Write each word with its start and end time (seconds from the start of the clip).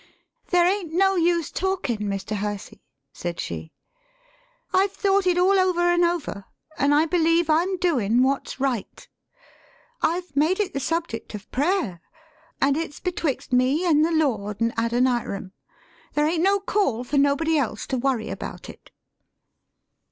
]"There 0.49 0.65
ain't 0.65 0.91
no 0.93 1.15
use 1.15 1.51
talkin', 1.51 2.09
Mr. 2.09 2.35
Hersey," 2.37 2.81
said 3.13 3.39
she. 3.39 3.71
"I've 4.73 4.93
thought 4.93 5.27
it 5.27 5.37
all 5.37 5.59
over 5.59 5.81
an' 5.91 6.03
over, 6.03 6.45
an' 6.75 6.91
I 6.91 7.05
believe 7.05 7.51
I'm 7.51 7.77
doin' 7.77 8.23
what's 8.23 8.59
right. 8.59 9.07
I've 10.01 10.35
made 10.35 10.59
it 10.59 10.73
the 10.73 10.79
subject 10.79 11.35
of 11.35 11.51
prayer, 11.51 12.01
an' 12.59 12.75
it's 12.77 12.99
betwixt 12.99 13.53
me 13.53 13.85
an* 13.85 14.01
the 14.01 14.11
Lord 14.11 14.59
an' 14.59 14.73
Adoniram. 14.75 15.51
There 16.15 16.25
ain't 16.25 16.41
no 16.41 16.59
call 16.59 17.03
for 17.03 17.19
nobody 17.19 17.59
else 17.59 17.85
to 17.85 17.97
worry 17.99 18.31
about 18.31 18.69
it." 18.71 18.89